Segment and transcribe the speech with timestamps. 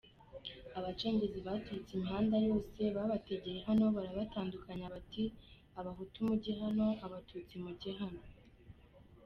[0.77, 5.23] Abacengezi baturutse imihanda yose babategeye hano, barabatandukanya bati
[5.79, 8.21] Abahutu mujye, hano Abatutsi mujye Hano.